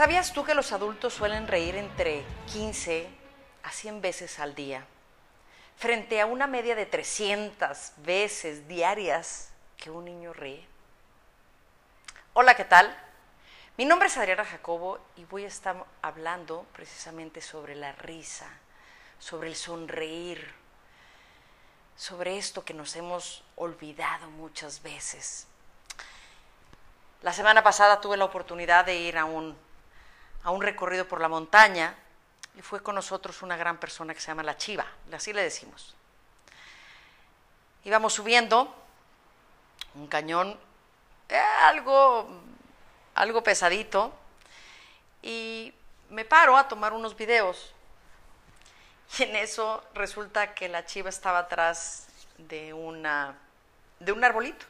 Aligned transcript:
¿Sabías 0.00 0.32
tú 0.32 0.44
que 0.44 0.54
los 0.54 0.72
adultos 0.72 1.12
suelen 1.12 1.46
reír 1.46 1.76
entre 1.76 2.24
15 2.50 3.06
a 3.62 3.70
100 3.70 4.00
veces 4.00 4.38
al 4.38 4.54
día? 4.54 4.86
Frente 5.76 6.22
a 6.22 6.24
una 6.24 6.46
media 6.46 6.74
de 6.74 6.86
300 6.86 7.92
veces 7.98 8.66
diarias 8.66 9.50
que 9.76 9.90
un 9.90 10.06
niño 10.06 10.32
ríe. 10.32 10.66
Hola, 12.32 12.56
¿qué 12.56 12.64
tal? 12.64 12.96
Mi 13.76 13.84
nombre 13.84 14.08
es 14.08 14.16
Adriana 14.16 14.46
Jacobo 14.46 14.98
y 15.16 15.26
voy 15.26 15.44
a 15.44 15.48
estar 15.48 15.84
hablando 16.00 16.64
precisamente 16.72 17.42
sobre 17.42 17.74
la 17.74 17.92
risa, 17.92 18.48
sobre 19.18 19.48
el 19.48 19.54
sonreír, 19.54 20.50
sobre 21.94 22.38
esto 22.38 22.64
que 22.64 22.72
nos 22.72 22.96
hemos 22.96 23.44
olvidado 23.54 24.30
muchas 24.30 24.82
veces. 24.82 25.46
La 27.20 27.34
semana 27.34 27.62
pasada 27.62 28.00
tuve 28.00 28.16
la 28.16 28.24
oportunidad 28.24 28.86
de 28.86 28.96
ir 28.96 29.18
a 29.18 29.26
un, 29.26 29.54
a 30.42 30.50
un 30.50 30.62
recorrido 30.62 31.06
por 31.06 31.20
la 31.20 31.28
montaña 31.28 31.94
y 32.56 32.62
fue 32.62 32.82
con 32.82 32.94
nosotros 32.94 33.42
una 33.42 33.56
gran 33.56 33.78
persona 33.78 34.14
que 34.14 34.20
se 34.20 34.28
llama 34.28 34.42
La 34.42 34.56
Chiva, 34.56 34.86
así 35.12 35.32
le 35.32 35.42
decimos. 35.42 35.94
Íbamos 37.84 38.12
subiendo 38.12 38.74
un 39.94 40.06
cañón 40.06 40.58
eh, 41.28 41.38
algo, 41.62 42.28
algo 43.14 43.42
pesadito 43.42 44.12
y 45.22 45.72
me 46.10 46.24
paro 46.24 46.56
a 46.56 46.68
tomar 46.68 46.92
unos 46.92 47.16
videos 47.16 47.72
y 49.18 49.24
en 49.24 49.36
eso 49.36 49.82
resulta 49.94 50.54
que 50.54 50.68
la 50.68 50.84
chiva 50.84 51.08
estaba 51.08 51.40
atrás 51.40 52.06
de, 52.38 52.72
una, 52.72 53.36
de 53.98 54.12
un 54.12 54.22
arbolito. 54.22 54.66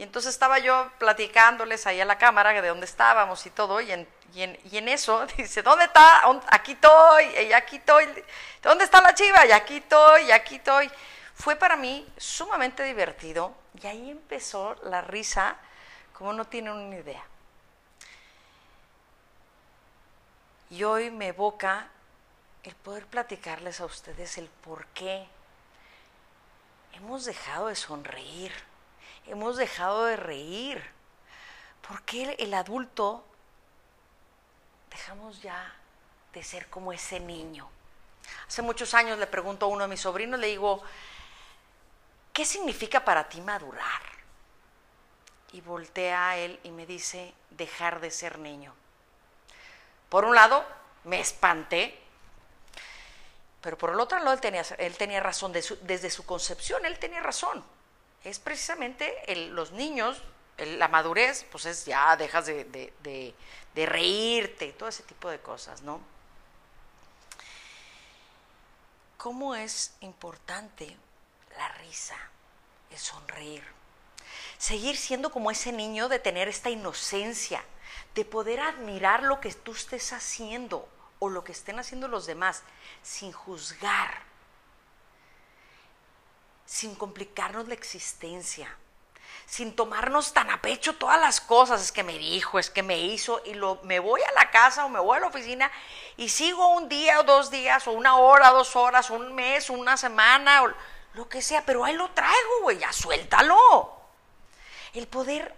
Y 0.00 0.02
entonces 0.02 0.32
estaba 0.32 0.58
yo 0.58 0.90
platicándoles 0.96 1.86
ahí 1.86 2.00
a 2.00 2.06
la 2.06 2.16
cámara 2.16 2.58
de 2.62 2.66
dónde 2.66 2.86
estábamos 2.86 3.44
y 3.44 3.50
todo, 3.50 3.82
y 3.82 3.92
en, 3.92 4.08
y 4.32 4.40
en, 4.44 4.58
y 4.72 4.78
en 4.78 4.88
eso 4.88 5.26
dice, 5.36 5.60
¿dónde 5.60 5.84
está? 5.84 6.22
Aquí 6.48 6.72
estoy, 6.72 7.26
y 7.26 7.52
aquí 7.52 7.76
estoy. 7.76 8.08
¿Dónde 8.62 8.84
está 8.84 9.02
la 9.02 9.12
chiva? 9.12 9.44
Y 9.44 9.52
aquí 9.52 9.76
estoy, 9.76 10.22
y 10.22 10.32
aquí 10.32 10.54
estoy. 10.54 10.90
Fue 11.34 11.54
para 11.54 11.76
mí 11.76 12.10
sumamente 12.16 12.82
divertido 12.82 13.54
y 13.78 13.86
ahí 13.86 14.10
empezó 14.10 14.74
la 14.84 15.02
risa 15.02 15.58
como 16.14 16.32
no 16.32 16.46
tienen 16.46 16.72
una 16.72 16.96
idea. 16.96 17.22
Y 20.70 20.82
hoy 20.82 21.10
me 21.10 21.26
evoca 21.26 21.88
el 22.62 22.74
poder 22.74 23.04
platicarles 23.04 23.82
a 23.82 23.84
ustedes 23.84 24.38
el 24.38 24.48
por 24.64 24.86
qué 24.94 25.26
hemos 26.94 27.26
dejado 27.26 27.66
de 27.66 27.76
sonreír, 27.76 28.69
hemos 29.26 29.56
dejado 29.56 30.04
de 30.04 30.16
reír. 30.16 30.82
¿Por 31.86 32.02
qué 32.02 32.36
el 32.38 32.54
adulto 32.54 33.24
dejamos 34.90 35.42
ya 35.42 35.74
de 36.32 36.42
ser 36.42 36.68
como 36.68 36.92
ese 36.92 37.20
niño? 37.20 37.68
Hace 38.46 38.62
muchos 38.62 38.94
años 38.94 39.18
le 39.18 39.26
pregunto 39.26 39.66
a 39.66 39.68
uno 39.68 39.84
de 39.84 39.88
mis 39.88 40.00
sobrinos, 40.00 40.38
le 40.38 40.48
digo, 40.48 40.82
¿qué 42.32 42.44
significa 42.44 43.04
para 43.04 43.28
ti 43.28 43.40
madurar? 43.40 44.02
Y 45.52 45.60
voltea 45.60 46.30
a 46.30 46.36
él 46.36 46.60
y 46.62 46.70
me 46.70 46.86
dice, 46.86 47.34
dejar 47.50 48.00
de 48.00 48.10
ser 48.10 48.38
niño. 48.38 48.74
Por 50.08 50.24
un 50.24 50.34
lado, 50.34 50.64
me 51.04 51.20
espanté, 51.20 51.98
pero 53.60 53.76
por 53.76 53.90
el 53.90 54.00
otro 54.00 54.18
lado, 54.18 54.32
él 54.32 54.40
tenía, 54.40 54.62
él 54.78 54.96
tenía 54.96 55.20
razón, 55.20 55.52
desde 55.52 56.10
su 56.10 56.24
concepción, 56.24 56.84
él 56.86 56.98
tenía 56.98 57.20
razón. 57.20 57.64
Es 58.24 58.38
precisamente 58.38 59.14
los 59.50 59.72
niños, 59.72 60.22
la 60.58 60.88
madurez, 60.88 61.46
pues 61.50 61.64
es 61.64 61.86
ya 61.86 62.16
dejas 62.16 62.46
de, 62.46 62.64
de, 62.64 63.86
reírte, 63.86 64.72
todo 64.72 64.88
ese 64.88 65.02
tipo 65.04 65.30
de 65.30 65.40
cosas, 65.40 65.80
¿no? 65.82 66.00
¿Cómo 69.16 69.54
es 69.54 69.94
importante 70.00 70.96
la 71.56 71.68
risa, 71.68 72.16
el 72.90 72.98
sonreír? 72.98 73.64
Seguir 74.58 74.96
siendo 74.96 75.30
como 75.30 75.50
ese 75.50 75.72
niño 75.72 76.08
de 76.08 76.18
tener 76.18 76.48
esta 76.48 76.68
inocencia, 76.68 77.64
de 78.14 78.24
poder 78.24 78.60
admirar 78.60 79.22
lo 79.22 79.40
que 79.40 79.52
tú 79.54 79.72
estés 79.72 80.12
haciendo 80.12 80.88
o 81.18 81.30
lo 81.30 81.44
que 81.44 81.52
estén 81.52 81.78
haciendo 81.78 82.08
los 82.08 82.26
demás 82.26 82.62
sin 83.02 83.32
juzgar, 83.32 84.29
sin 86.70 86.94
complicarnos 86.94 87.66
la 87.66 87.74
existencia, 87.74 88.72
sin 89.44 89.74
tomarnos 89.74 90.32
tan 90.32 90.50
a 90.50 90.62
pecho 90.62 90.94
todas 90.94 91.20
las 91.20 91.40
cosas, 91.40 91.82
es 91.82 91.90
que 91.90 92.04
me 92.04 92.16
dijo, 92.16 92.60
es 92.60 92.70
que 92.70 92.84
me 92.84 92.96
hizo, 92.96 93.42
y 93.44 93.54
lo, 93.54 93.80
me 93.82 93.98
voy 93.98 94.20
a 94.22 94.32
la 94.40 94.52
casa 94.52 94.84
o 94.84 94.88
me 94.88 95.00
voy 95.00 95.16
a 95.16 95.20
la 95.20 95.26
oficina 95.26 95.68
y 96.16 96.28
sigo 96.28 96.76
un 96.76 96.88
día 96.88 97.18
o 97.18 97.24
dos 97.24 97.50
días, 97.50 97.88
o 97.88 97.90
una 97.90 98.18
hora, 98.18 98.50
dos 98.50 98.76
horas, 98.76 99.10
un 99.10 99.34
mes, 99.34 99.68
una 99.68 99.96
semana, 99.96 100.62
o 100.62 100.72
lo 101.14 101.28
que 101.28 101.42
sea, 101.42 101.66
pero 101.66 101.84
ahí 101.84 101.94
lo 101.94 102.08
traigo, 102.10 102.62
güey, 102.62 102.78
ya 102.78 102.92
suéltalo. 102.92 103.58
El 104.94 105.08
poder 105.08 105.52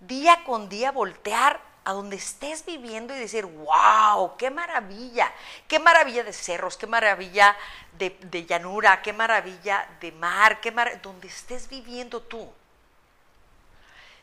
día 0.00 0.42
con 0.42 0.68
día 0.68 0.90
voltear 0.90 1.60
a 1.88 1.94
donde 1.94 2.16
estés 2.16 2.66
viviendo 2.66 3.16
y 3.16 3.18
decir, 3.18 3.46
wow, 3.46 4.36
qué 4.36 4.50
maravilla, 4.50 5.32
qué 5.66 5.78
maravilla 5.78 6.22
de 6.22 6.34
cerros, 6.34 6.76
qué 6.76 6.86
maravilla 6.86 7.56
de, 7.96 8.44
llanura, 8.44 9.00
qué 9.00 9.14
maravilla 9.14 9.88
de 9.98 10.12
mar, 10.12 10.60
qué 10.60 10.70
mar 10.70 11.00
donde 11.00 11.28
estés 11.28 11.66
viviendo 11.66 12.20
tú, 12.20 12.46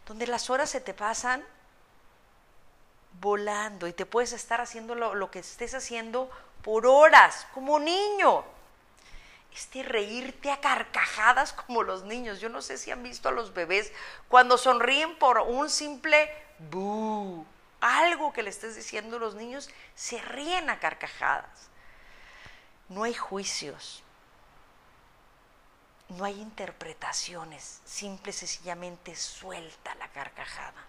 donde 0.05 0.27
las 0.27 0.51
horas 0.51 0.69
se 0.69 0.79
te 0.79 0.93
pasan 0.93 1.43
volando 3.19 3.87
y 3.87 3.93
te 3.93 4.05
puedes 4.05 4.33
estar 4.33 4.61
haciendo 4.61 4.93
lo, 4.93 5.15
lo 5.15 5.31
que 5.31 5.39
estés 5.39 5.73
haciendo 5.73 6.29
por 6.61 6.85
horas, 6.85 7.47
como 7.55 7.79
niño. 7.79 8.43
Este 9.55 9.81
reírte 9.81 10.51
a 10.51 10.61
carcajadas 10.61 11.51
como 11.51 11.81
los 11.81 12.03
niños. 12.03 12.39
Yo 12.39 12.49
no 12.49 12.61
sé 12.61 12.77
si 12.77 12.91
han 12.91 13.01
visto 13.01 13.27
a 13.27 13.31
los 13.31 13.55
bebés 13.55 13.91
cuando 14.29 14.59
sonríen 14.59 15.17
por 15.17 15.39
un 15.39 15.71
simple 15.71 16.29
bu 16.59 17.43
algo 17.85 18.33
que 18.33 18.41
le 18.41 18.49
estés 18.49 18.75
diciendo 18.75 19.19
los 19.19 19.35
niños, 19.35 19.69
se 19.93 20.17
ríen 20.19 20.71
a 20.71 20.79
carcajadas. 20.79 21.69
No 22.89 23.03
hay 23.03 23.13
juicios, 23.13 24.03
no 26.09 26.25
hay 26.25 26.41
interpretaciones, 26.41 27.81
simple 27.85 28.31
y 28.31 28.33
sencillamente 28.33 29.15
suelta 29.15 29.93
la 29.95 30.07
carcajada. 30.09 30.83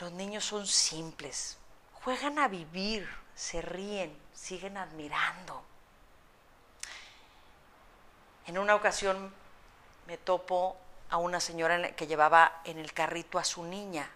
Los 0.00 0.10
niños 0.12 0.44
son 0.44 0.66
simples, 0.66 1.58
juegan 1.92 2.40
a 2.40 2.48
vivir, 2.48 3.08
se 3.36 3.62
ríen, 3.62 4.18
siguen 4.34 4.76
admirando. 4.76 5.62
En 8.46 8.58
una 8.58 8.74
ocasión 8.74 9.32
me 10.08 10.16
topo 10.16 10.76
a 11.10 11.16
una 11.16 11.40
señora 11.40 11.94
que 11.96 12.06
llevaba 12.06 12.60
en 12.64 12.78
el 12.78 12.92
carrito 12.92 13.38
a 13.38 13.44
su 13.44 13.64
niña 13.64 14.08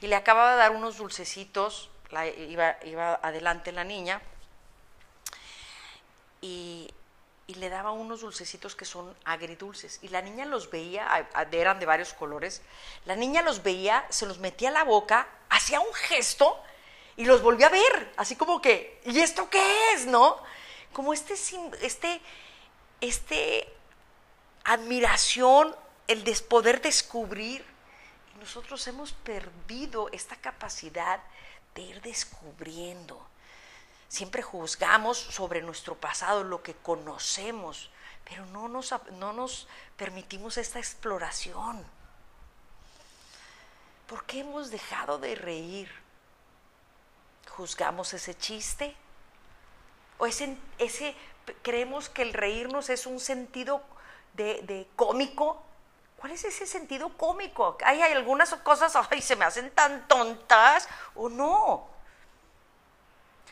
y 0.00 0.08
le 0.08 0.16
acababa 0.16 0.52
de 0.52 0.58
dar 0.58 0.72
unos 0.72 0.96
dulcecitos, 0.98 1.88
iba, 2.48 2.76
iba, 2.84 3.20
adelante 3.22 3.70
la 3.70 3.84
niña, 3.84 4.20
y, 6.40 6.92
y, 7.46 7.54
le 7.54 7.68
daba 7.68 7.92
unos 7.92 8.22
dulcecitos 8.22 8.74
que 8.74 8.84
son 8.84 9.16
agridulces. 9.24 10.00
Y 10.02 10.08
la 10.08 10.20
niña 10.20 10.44
los 10.44 10.70
veía, 10.70 11.28
eran 11.52 11.78
de 11.78 11.86
varios 11.86 12.14
colores, 12.14 12.62
la 13.04 13.14
niña 13.14 13.42
los 13.42 13.62
veía, 13.62 14.04
se 14.08 14.26
los 14.26 14.38
metía 14.38 14.70
a 14.70 14.72
la 14.72 14.82
boca, 14.82 15.28
hacía 15.48 15.78
un 15.78 15.94
gesto 15.94 16.60
y 17.16 17.24
los 17.24 17.40
volvía 17.40 17.68
a 17.68 17.70
ver, 17.70 18.12
así 18.16 18.34
como 18.34 18.60
que, 18.60 19.00
¿y 19.04 19.20
esto 19.20 19.48
qué 19.48 19.92
es? 19.94 20.06
¿No? 20.06 20.36
Como 20.92 21.14
este, 21.14 21.34
este, 21.80 22.20
este 23.00 23.72
admiración 24.64 25.76
el 26.12 26.24
poder 26.48 26.80
descubrir. 26.80 27.64
Y 28.34 28.38
nosotros 28.38 28.86
hemos 28.86 29.12
perdido 29.12 30.08
esta 30.12 30.36
capacidad 30.36 31.20
de 31.74 31.82
ir 31.82 32.02
descubriendo. 32.02 33.26
Siempre 34.08 34.42
juzgamos 34.42 35.16
sobre 35.16 35.62
nuestro 35.62 35.96
pasado, 35.96 36.44
lo 36.44 36.62
que 36.62 36.74
conocemos, 36.74 37.90
pero 38.24 38.44
no 38.46 38.68
nos, 38.68 38.94
no 39.12 39.32
nos 39.32 39.66
permitimos 39.96 40.58
esta 40.58 40.78
exploración. 40.78 41.82
¿Por 44.06 44.24
qué 44.24 44.40
hemos 44.40 44.70
dejado 44.70 45.18
de 45.18 45.34
reír? 45.34 45.90
¿Juzgamos 47.56 48.12
ese 48.12 48.36
chiste? 48.36 48.94
¿O 50.18 50.26
ese, 50.26 50.58
ese 50.76 51.14
creemos 51.62 52.10
que 52.10 52.22
el 52.22 52.34
reírnos 52.34 52.90
es 52.90 53.06
un 53.06 53.18
sentido 53.18 53.82
de, 54.34 54.60
de 54.62 54.86
cómico? 54.94 55.64
¿Cuál 56.22 56.34
es 56.34 56.44
ese 56.44 56.68
sentido 56.68 57.08
cómico? 57.18 57.76
Hay, 57.84 58.00
algunas 58.00 58.54
cosas, 58.54 58.94
ay, 59.10 59.20
se 59.20 59.34
me 59.34 59.44
hacen 59.44 59.72
tan 59.72 60.06
tontas 60.06 60.88
o 61.16 61.28
no. 61.28 61.88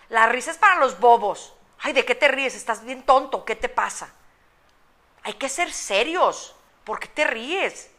La 0.08 0.26
risa 0.26 0.52
es 0.52 0.56
para 0.56 0.76
los 0.76 1.00
bobos. 1.00 1.52
Ay, 1.80 1.92
¿de 1.92 2.04
qué 2.04 2.14
te 2.14 2.28
ríes? 2.28 2.54
Estás 2.54 2.84
bien 2.84 3.02
tonto, 3.02 3.44
¿qué 3.44 3.56
te 3.56 3.68
pasa? 3.68 4.14
Hay 5.24 5.32
que 5.32 5.48
ser 5.48 5.72
serios. 5.72 6.54
¿Por 6.84 7.00
qué 7.00 7.08
te 7.08 7.24
ríes? 7.24 7.90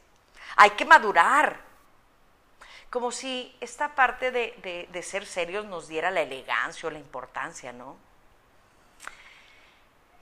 Hay 0.56 0.70
que 0.70 0.86
madurar. 0.86 1.60
Como 2.90 3.12
si 3.12 3.54
esta 3.60 3.94
parte 3.94 4.32
de, 4.32 5.04
ser 5.04 5.26
serios 5.26 5.66
nos 5.66 5.90
diera 5.90 6.12
la 6.12 6.22
elegancia 6.22 6.88
o 6.88 6.92
la 6.94 7.00
importancia, 7.00 7.74
¿no? 7.74 7.98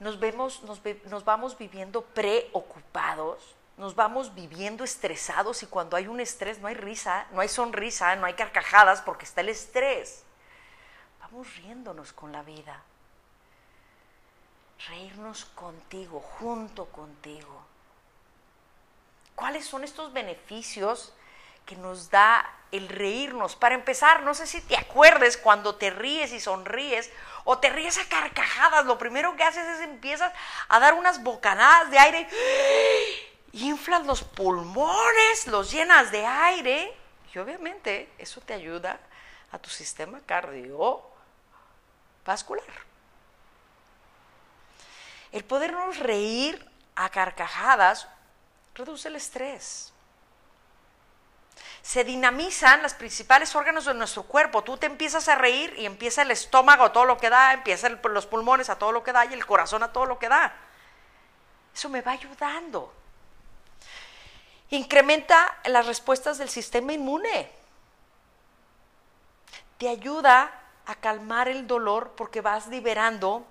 Nos 0.00 0.18
vemos, 0.18 0.64
nos, 0.64 0.80
nos 1.04 1.24
vamos 1.24 1.56
viviendo 1.56 2.02
preocupados, 2.02 3.54
nos 3.80 3.96
vamos 3.96 4.34
viviendo 4.34 4.84
estresados 4.84 5.64
y 5.64 5.66
cuando 5.66 5.96
hay 5.96 6.06
un 6.06 6.20
estrés 6.20 6.60
no 6.60 6.68
hay 6.68 6.74
risa, 6.74 7.26
no 7.32 7.40
hay 7.40 7.48
sonrisa, 7.48 8.14
no 8.14 8.26
hay 8.26 8.34
carcajadas 8.34 9.02
porque 9.02 9.24
está 9.24 9.40
el 9.40 9.48
estrés. 9.48 10.22
Vamos 11.20 11.56
riéndonos 11.56 12.12
con 12.12 12.30
la 12.30 12.42
vida 12.42 12.80
reírnos 14.88 15.44
contigo, 15.54 16.20
junto 16.20 16.86
contigo. 16.86 17.62
¿Cuáles 19.34 19.66
son 19.66 19.84
estos 19.84 20.12
beneficios 20.12 21.12
que 21.66 21.76
nos 21.76 22.10
da 22.10 22.48
el 22.72 22.88
reírnos? 22.88 23.56
Para 23.56 23.74
empezar, 23.74 24.22
no 24.22 24.34
sé 24.34 24.46
si 24.46 24.60
te 24.60 24.76
acuerdes 24.76 25.36
cuando 25.36 25.76
te 25.76 25.90
ríes 25.90 26.32
y 26.32 26.40
sonríes 26.40 27.10
o 27.44 27.58
te 27.58 27.70
ríes 27.70 27.98
a 27.98 28.08
carcajadas, 28.08 28.86
lo 28.86 28.98
primero 28.98 29.36
que 29.36 29.44
haces 29.44 29.66
es 29.66 29.80
empiezas 29.80 30.32
a 30.68 30.78
dar 30.78 30.94
unas 30.94 31.22
bocanadas 31.22 31.90
de 31.90 31.98
aire, 31.98 32.28
inflas 33.52 34.06
los 34.06 34.22
pulmones, 34.22 35.46
los 35.46 35.70
llenas 35.70 36.10
de 36.10 36.26
aire 36.26 36.94
y 37.34 37.38
obviamente 37.38 38.12
eso 38.18 38.40
te 38.40 38.54
ayuda 38.54 38.98
a 39.52 39.58
tu 39.58 39.70
sistema 39.70 40.20
cardiovascular. 40.26 42.64
El 45.32 45.44
podernos 45.44 45.98
reír 45.98 46.68
a 46.96 47.08
carcajadas 47.08 48.08
reduce 48.74 49.08
el 49.08 49.16
estrés. 49.16 49.92
Se 51.82 52.04
dinamizan 52.04 52.82
los 52.82 52.94
principales 52.94 53.54
órganos 53.54 53.84
de 53.84 53.94
nuestro 53.94 54.24
cuerpo. 54.24 54.62
Tú 54.62 54.76
te 54.76 54.86
empiezas 54.86 55.28
a 55.28 55.34
reír 55.34 55.74
y 55.78 55.86
empieza 55.86 56.22
el 56.22 56.30
estómago 56.30 56.84
a 56.84 56.92
todo 56.92 57.04
lo 57.04 57.16
que 57.16 57.30
da, 57.30 57.52
empiezan 57.52 58.00
los 58.02 58.26
pulmones 58.26 58.70
a 58.70 58.78
todo 58.78 58.92
lo 58.92 59.02
que 59.02 59.12
da 59.12 59.24
y 59.24 59.32
el 59.32 59.46
corazón 59.46 59.82
a 59.82 59.92
todo 59.92 60.06
lo 60.06 60.18
que 60.18 60.28
da. 60.28 60.54
Eso 61.74 61.88
me 61.88 62.02
va 62.02 62.12
ayudando. 62.12 62.92
Incrementa 64.70 65.58
las 65.64 65.86
respuestas 65.86 66.38
del 66.38 66.48
sistema 66.48 66.92
inmune. 66.92 67.50
Te 69.78 69.88
ayuda 69.88 70.52
a 70.86 70.94
calmar 70.96 71.48
el 71.48 71.66
dolor 71.66 72.12
porque 72.16 72.40
vas 72.40 72.66
liberando 72.68 73.46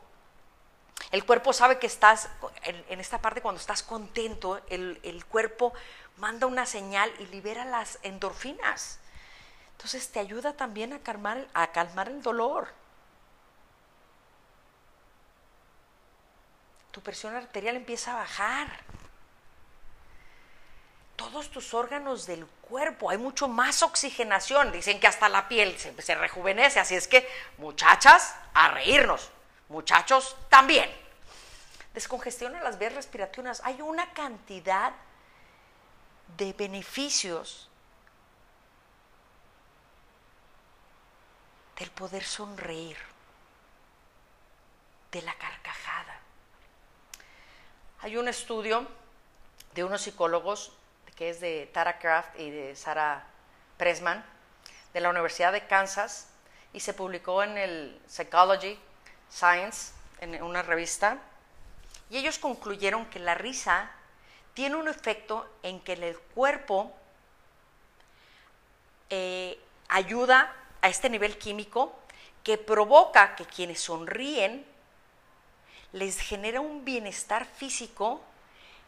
el 1.11 1.25
cuerpo 1.25 1.53
sabe 1.53 1.79
que 1.79 1.87
estás, 1.87 2.29
en, 2.63 2.99
esta 2.99 3.19
parte 3.19 3.41
cuando 3.41 3.59
estás 3.59 3.81
contento, 3.81 4.61
el, 4.69 5.25
cuerpo 5.25 5.73
manda 6.17 6.45
una 6.45 6.65
señal 6.65 7.11
y 7.19 7.25
libera 7.27 7.65
las 7.65 7.97
endorfinas. 8.03 8.99
Entonces 9.71 10.11
te 10.11 10.19
ayuda 10.19 10.53
también 10.53 10.93
a 10.93 10.99
calmar, 10.99 11.47
a 11.53 11.71
calmar 11.71 12.09
el 12.09 12.21
dolor. 12.21 12.67
Tu 16.91 17.01
presión 17.01 17.35
arterial 17.35 17.75
empieza 17.75 18.11
a 18.11 18.17
bajar. 18.17 18.67
Todos 21.19 21.49
tus 21.49 21.73
órganos 21.73 22.25
del 22.27 22.45
cuerpo, 22.45 23.09
hay 23.09 23.17
mucho 23.17 23.49
más 23.49 23.83
oxigenación. 23.83 24.71
Dicen 24.71 25.01
que 25.01 25.07
hasta 25.07 25.27
la 25.27 25.49
piel 25.49 25.77
se, 25.77 26.15
rejuvenece. 26.15 26.79
Así 26.79 26.95
es 26.95 27.09
que, 27.09 27.27
muchachas, 27.57 28.35
a 28.53 28.69
reírnos. 28.69 29.29
Muchachos, 29.67 30.37
también. 30.47 30.89
Descongestiona 31.93 32.63
las 32.63 32.79
vías 32.79 32.93
respiratorias. 32.95 33.61
Hay 33.65 33.81
una 33.81 34.13
cantidad 34.13 34.93
de 36.37 36.53
beneficios 36.53 37.69
del 41.77 41.91
poder 41.91 42.23
sonreír, 42.23 42.97
de 45.11 45.21
la 45.21 45.37
carcajada. 45.37 46.21
Hay 48.03 48.15
un 48.15 48.29
estudio 48.29 48.87
de 49.73 49.83
unos 49.83 50.01
psicólogos 50.01 50.71
que 51.19 51.31
es 51.31 51.41
de 51.41 51.69
Tara 51.73 51.99
Kraft 51.99 52.39
y 52.39 52.49
de 52.49 52.77
Sarah 52.77 53.21
Pressman 53.75 54.23
de 54.93 55.01
la 55.01 55.09
Universidad 55.09 55.51
de 55.51 55.67
Kansas 55.67 56.29
y 56.71 56.79
se 56.79 56.93
publicó 56.93 57.43
en 57.43 57.57
el 57.57 57.99
Psychology 58.07 58.79
Science, 59.29 59.91
en 60.21 60.41
una 60.41 60.61
revista, 60.61 61.17
y 62.09 62.15
ellos 62.15 62.39
concluyeron 62.39 63.05
que 63.07 63.19
la 63.19 63.35
risa 63.35 63.91
tiene 64.53 64.77
un 64.77 64.87
efecto 64.87 65.45
en 65.61 65.81
que 65.81 65.91
el 65.91 66.17
cuerpo 66.17 66.95
eh, 69.09 69.59
ayuda 69.89 70.55
a 70.81 70.87
este 70.87 71.09
nivel 71.09 71.37
químico 71.37 71.99
que 72.45 72.57
provoca 72.57 73.35
que 73.35 73.43
quienes 73.43 73.81
sonríen 73.81 74.65
les 75.91 76.17
genera 76.21 76.61
un 76.61 76.85
bienestar 76.85 77.45
físico 77.45 78.23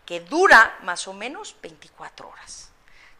que 0.05 0.19
dura 0.19 0.77
más 0.83 1.07
o 1.07 1.13
menos 1.13 1.55
24 1.61 2.29
horas. 2.29 2.71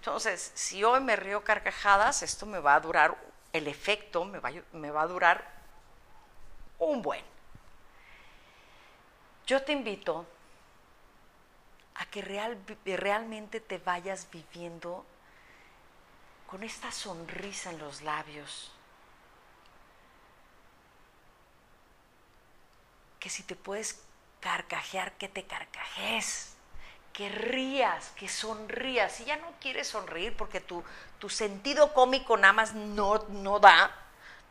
Entonces, 0.02 0.52
si 0.56 0.84
hoy 0.84 1.00
me 1.00 1.16
río 1.16 1.44
carcajadas, 1.44 2.24
esto 2.24 2.48
me 2.48 2.60
va 2.60 2.74
a 2.74 2.80
durar, 2.80 3.16
el 3.54 3.68
efecto 3.68 4.26
me 4.26 4.40
va, 4.40 5.02
a 5.02 5.08
durar 5.08 5.48
un 6.80 7.04
buen. 7.04 7.24
Yo 9.46 9.62
te 9.62 9.74
invito 9.74 10.26
a 11.94 12.06
que 12.08 12.24
real, 12.24 12.58
realmente 12.84 13.60
te 13.60 13.78
vayas 13.78 14.28
viviendo 14.32 15.06
con 16.48 16.64
esta 16.64 16.92
sonrisa 16.92 17.70
en 17.70 17.78
los 17.78 18.02
labios. 18.02 18.72
Que 23.20 23.30
si 23.30 23.44
te 23.44 23.56
puedes 23.56 24.02
carcajear, 24.40 25.12
que 25.14 25.30
te 25.30 25.46
carcajes. 25.46 26.58
Que 27.14 27.30
rías, 27.30 28.12
que 28.16 28.28
sonrías. 28.28 29.12
Si 29.12 29.26
ya 29.26 29.38
no 29.38 29.52
quieres 29.60 29.88
sonreír 29.88 30.36
porque 30.38 30.62
tu, 30.62 30.84
tu 31.20 31.30
sentido 31.30 31.94
cómico 31.94 32.38
nada 32.38 32.54
más 32.54 32.74
no, 32.74 33.26
no 33.30 33.60
da, 33.60 33.96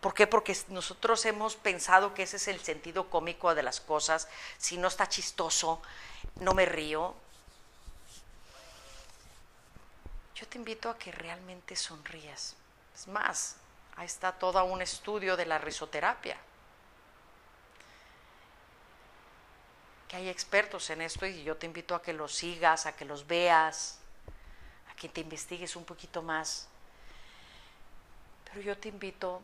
¿Por 0.00 0.14
qué? 0.14 0.26
Porque 0.26 0.56
nosotros 0.68 1.24
hemos 1.26 1.56
pensado 1.56 2.14
que 2.14 2.22
ese 2.22 2.36
es 2.36 2.48
el 2.48 2.60
sentido 2.60 3.10
cómico 3.10 3.54
de 3.54 3.62
las 3.62 3.80
cosas. 3.80 4.28
Si 4.56 4.78
no 4.78 4.88
está 4.88 5.06
chistoso, 5.06 5.82
no 6.36 6.54
me 6.54 6.64
río. 6.64 7.14
Yo 10.34 10.48
te 10.48 10.56
invito 10.56 10.88
a 10.88 10.96
que 10.96 11.12
realmente 11.12 11.76
sonrías. 11.76 12.56
Es 12.94 13.08
más, 13.08 13.56
ahí 13.96 14.06
está 14.06 14.32
todo 14.32 14.64
un 14.64 14.80
estudio 14.80 15.36
de 15.36 15.44
la 15.44 15.58
risoterapia. 15.58 16.38
Que 20.10 20.16
hay 20.16 20.28
expertos 20.28 20.90
en 20.90 21.02
esto 21.02 21.24
y 21.24 21.44
yo 21.44 21.56
te 21.56 21.66
invito 21.66 21.94
a 21.94 22.02
que 22.02 22.12
los 22.12 22.34
sigas, 22.34 22.86
a 22.86 22.96
que 22.96 23.04
los 23.04 23.28
veas, 23.28 24.00
a 24.90 24.96
que 24.96 25.08
te 25.08 25.20
investigues 25.20 25.76
un 25.76 25.84
poquito 25.84 26.20
más. 26.20 26.66
Pero 28.44 28.60
yo 28.60 28.76
te 28.76 28.88
invito 28.88 29.40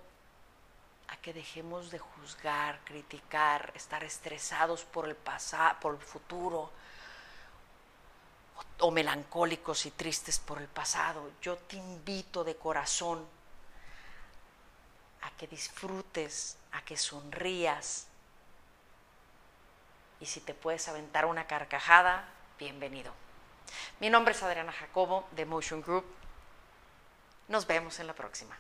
a 1.07 1.17
que 1.19 1.33
dejemos 1.33 1.93
de 1.93 2.01
juzgar, 2.01 2.81
criticar, 2.85 3.73
estar 3.77 4.03
estresados 4.03 4.83
por 4.83 5.09
el 5.09 5.15
pasado, 5.15 5.79
por 5.79 5.95
el 5.95 6.01
futuro, 6.01 6.73
o, 8.57 8.87
o 8.87 8.91
melancólicos 8.91 9.87
y 9.87 9.93
tristes 9.93 10.41
por 10.41 10.59
el 10.59 10.67
pasado. 10.67 11.31
Yo 11.41 11.57
te 11.59 11.77
invito 11.77 12.43
de 12.43 12.57
corazón 12.57 13.25
a 15.23 15.31
que 15.37 15.47
disfrutes, 15.47 16.57
a 16.73 16.83
que 16.83 16.97
sonrías. 16.97 18.09
Y 20.21 20.27
si 20.27 20.41
te 20.41 20.55
puedes 20.55 20.89
aventar 20.89 21.27
una 21.27 21.47
carcajada, 21.47 22.25
bienvenido. 22.59 23.13
Mi 24.01 24.09
nombre 24.11 24.33
es 24.33 24.43
Adriana 24.43 24.73
Jacobo 24.73 25.29
de 25.33 25.45
Motion 25.45 25.83
Group. 25.83 26.05
Nos 27.49 27.67
vemos 27.67 27.99
en 28.01 28.07
la 28.07 28.15
próxima. 28.15 28.57